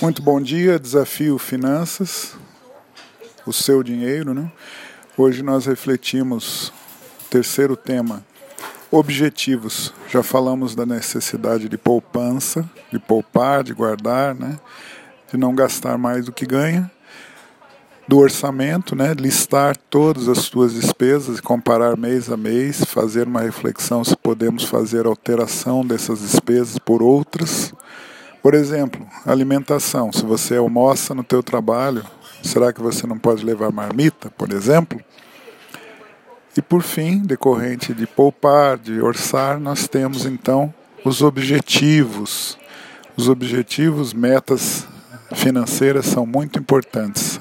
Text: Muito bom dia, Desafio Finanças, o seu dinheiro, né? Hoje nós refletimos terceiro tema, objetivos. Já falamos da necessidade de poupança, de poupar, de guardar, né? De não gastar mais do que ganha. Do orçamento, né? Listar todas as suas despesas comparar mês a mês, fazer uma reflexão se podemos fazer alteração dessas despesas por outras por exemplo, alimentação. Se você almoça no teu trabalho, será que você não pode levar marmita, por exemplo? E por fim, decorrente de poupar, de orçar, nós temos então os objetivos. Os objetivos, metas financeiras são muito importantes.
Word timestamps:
Muito 0.00 0.22
bom 0.22 0.40
dia, 0.40 0.78
Desafio 0.78 1.36
Finanças, 1.36 2.34
o 3.44 3.52
seu 3.52 3.82
dinheiro, 3.82 4.32
né? 4.32 4.50
Hoje 5.14 5.42
nós 5.42 5.66
refletimos 5.66 6.72
terceiro 7.28 7.76
tema, 7.76 8.24
objetivos. 8.90 9.92
Já 10.08 10.22
falamos 10.22 10.74
da 10.74 10.86
necessidade 10.86 11.68
de 11.68 11.76
poupança, 11.76 12.64
de 12.90 12.98
poupar, 12.98 13.62
de 13.62 13.74
guardar, 13.74 14.34
né? 14.34 14.58
De 15.30 15.36
não 15.36 15.54
gastar 15.54 15.98
mais 15.98 16.24
do 16.24 16.32
que 16.32 16.46
ganha. 16.46 16.90
Do 18.08 18.16
orçamento, 18.16 18.96
né? 18.96 19.12
Listar 19.12 19.76
todas 19.76 20.30
as 20.30 20.38
suas 20.38 20.72
despesas 20.72 21.40
comparar 21.40 21.94
mês 21.98 22.30
a 22.30 22.38
mês, 22.38 22.82
fazer 22.86 23.26
uma 23.26 23.42
reflexão 23.42 24.02
se 24.02 24.16
podemos 24.16 24.64
fazer 24.64 25.04
alteração 25.04 25.84
dessas 25.84 26.20
despesas 26.20 26.78
por 26.78 27.02
outras 27.02 27.74
por 28.42 28.54
exemplo, 28.54 29.06
alimentação. 29.26 30.10
Se 30.12 30.24
você 30.24 30.56
almoça 30.56 31.14
no 31.14 31.22
teu 31.22 31.42
trabalho, 31.42 32.04
será 32.42 32.72
que 32.72 32.80
você 32.80 33.06
não 33.06 33.18
pode 33.18 33.44
levar 33.44 33.70
marmita, 33.70 34.30
por 34.30 34.52
exemplo? 34.52 35.00
E 36.56 36.62
por 36.62 36.82
fim, 36.82 37.18
decorrente 37.18 37.94
de 37.94 38.06
poupar, 38.06 38.78
de 38.78 39.00
orçar, 39.00 39.60
nós 39.60 39.86
temos 39.86 40.24
então 40.24 40.72
os 41.04 41.22
objetivos. 41.22 42.58
Os 43.16 43.28
objetivos, 43.28 44.12
metas 44.12 44.86
financeiras 45.34 46.06
são 46.06 46.24
muito 46.24 46.58
importantes. 46.58 47.40